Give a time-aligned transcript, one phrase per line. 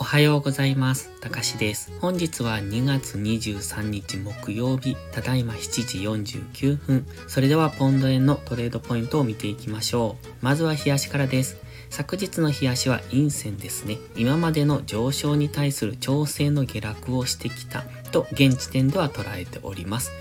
[0.00, 1.08] おはようございます。
[1.20, 1.92] たかしです。
[2.00, 5.98] 本日は2月23日木曜日、ただいま7時
[6.32, 7.06] 49分。
[7.28, 10.26] それではポンド円のトレードポイントを見ていきましょう。
[10.40, 11.58] まずは冷やしからです。
[11.90, 13.98] 昨日の冷やしは陰線ですね。
[14.16, 17.84] 今までの上昇に対する調整の下落をしてきた
[18.14, 20.12] と現時点では捉えております。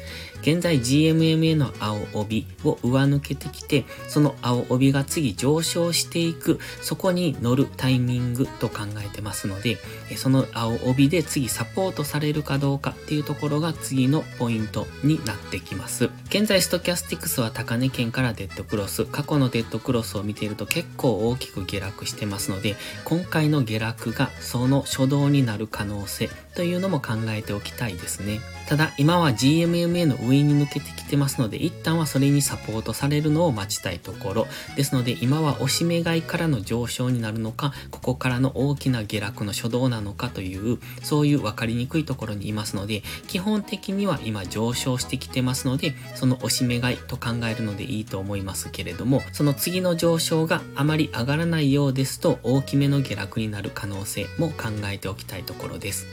[0.42, 9.78] 現在 GMMA の青帯を上抜けてきて、その青帯が次上昇していく、そこに乗るタイミングと考えてますので、
[10.18, 16.10] その青帯で次サポートされるかどうかっていうところが次のポイントになってきます。
[16.26, 22.76] 現在ストキャスティクスは高値圏からデッドクロス、過去のデッドクロスを見ていると結構大きく下落してますので、
[23.06, 28.40] 今回の下落がその初動になる可能性というのも考えておきたいですね。
[28.68, 34.48] ただ今は GMMA の上に抜けてきてますので、一旦はそれにサポートされるのを待ちたいところ。
[34.76, 56.08] ですので今は押し目買いからの上昇になるのか、ここからの大きな下落の初動なのかという、そういう分かりにくいところにいますので、基本的には今上昇してきてますので、その押し目買いと考えるのでいいと思いますけれども、その次の上昇があまり上がらないようですと、大きめの下落になる可能性も考えておきたいところです。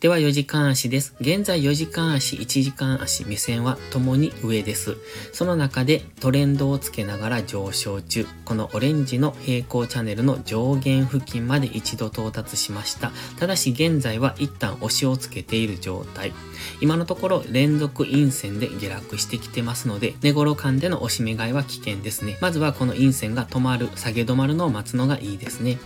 [0.00, 1.14] では4時間足です。
[1.20, 4.96] 現在4時間足、1時間足、目線は共に上です。
[5.34, 8.26] その中でトレンドをつけながら上昇中。
[8.46, 13.12] このオレンジの平行チャンネルの上限付近まで一度到達しました。
[13.38, 16.32] ただし現在は一旦押しをつけている状態。
[16.80, 22.38] 今のところ連続陰線で下落してきてますので、寝頃間での押し目買いは危険ですね。
[22.40, 25.78] まずはこの陰線が止まる、下げ止まるのを待つのがいいですね。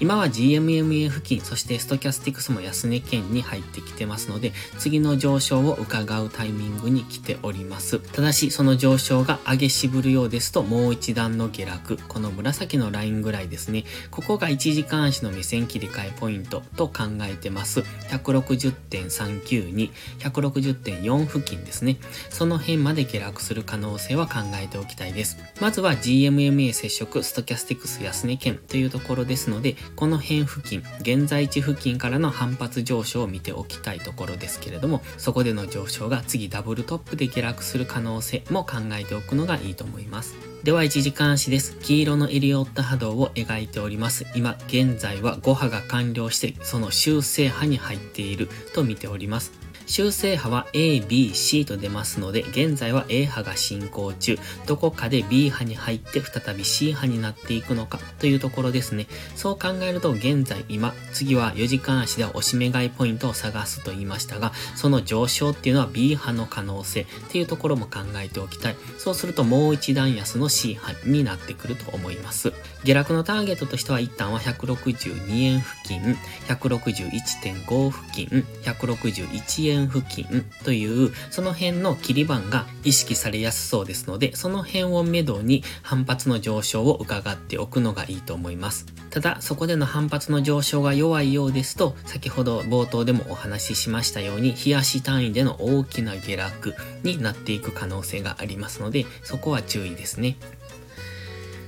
[0.00, 7.98] 今は GMMA 付近、そしてストキャスティクスも安値圏に入ってきてますので、次の上昇を伺うタイミングに来ております。
[7.98, 13.84] ただし、その上昇が上げ渋るようですと、もう一段の下落、この紫のラインぐらいですね。
[14.10, 17.80] ここが1時間足の目線切り替えポイントと考えてます。
[18.10, 21.98] 160.392、160.4付近ですね。
[22.30, 25.38] その辺まで下落する可能性は考えておきたいです。
[25.60, 40.36] まずは GMMA 接触、ストキャスティクス安値圏というところですので、でこの辺付近、現在地付近からの反発上昇を見ておきたいところですけれども、そこでの上昇が次ダブルトップで下落する可能性も考えておくのがいいと思います。
[40.64, 41.76] では1時間足です。
[41.78, 44.26] 黄色のエリオット波動を描いております。
[44.34, 49.61] 今、現在は5波が完了して、その修正波に入っていると見ております。
[49.92, 59.06] 修正波は A、B、C と出ますので、現在は A 波が進行中、どこかで B 波に入って再び C 波になっていくのかというところですね。
[59.36, 68.76] そう考えると現在今、次は4時間足では押し目買いポイントを探すと言いましたが、その上昇っていうのは B 波の可能性っていうところも考えておきたい。
[68.96, 72.54] そうするともう一段安の C 波になってくると思います。
[72.84, 76.16] 下落のターゲットとしては一旦は162円付近、
[76.48, 88.86] 161.5付近、161円付近という、その辺の切り板が意識されやすそうですので、その辺をめどに反発の上昇を伺っておくのがいいと思います。
[89.10, 100.36] ただ、そこでの反発の上昇が弱いようですと、先ほど冒頭でもお話ししましたように、冷やし単位での大きな下落になっていく可能性がありますので、そこは注意ですね。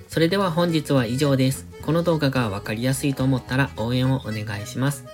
[0.09, 1.67] それでは本日は以上です。
[1.83, 5.05] この動画がわかりやすいと思ったら応援をお願いします。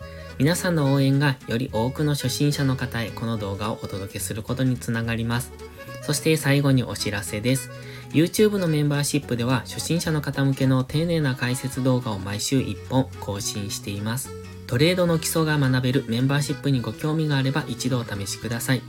[0.40, 5.52] 皆さんの応援がより多くの初心者の方へこの動画をお届けすることにつながります。
[6.00, 7.68] そして最後にお知らせです。
[8.14, 14.30] YouTube のメンバーシップでは初心者の方向けの丁寧な解説動画を毎週1本更新しています。
[14.66, 18.82] トレードの基礎が学べるメンバーシップにご興味があれば一度お試しください。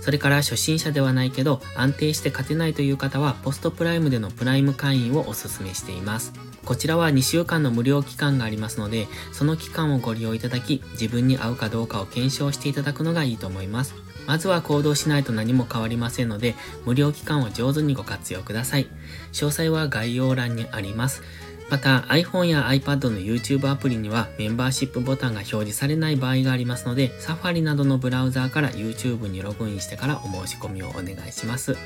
[0.00, 6.32] それから初心者ではないけど安定して勝てないという方はポストプライムでのプライム会員をお勧めしています。
[6.66, 13.94] こちらは2週間の無料期間がありますので、その期間をご利用いただき、自分に合うかどうかを検証していただくのがいいと思います。
[14.26, 18.88] まずは行動しないと何も変わりませんので、無料期間を上手にご活用ください。
[19.32, 21.22] 詳細は概要欄にあります。
[21.68, 31.76] また iPhone や iPad の YouTube アプリにはメンバーシップボタンが表示されない場合がありますので、Safari などのブラウザーから YouTube にログインしてからお申し込みをお願いします。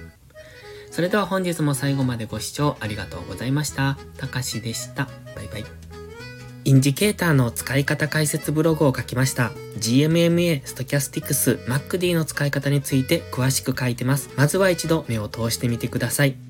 [0.91, 3.97] それでは本日も最後までご視聴ありがとうございました。
[4.19, 5.09] たかしでした。
[5.35, 5.65] バイバイ。
[6.65, 9.53] インジケーターの使い方解説ブログを書きました。
[9.79, 14.31] GMMA、ストキャスティクス、 MACD の使い方について詳しく書いてます。
[14.37, 16.50] まずは一度目を通してみてください。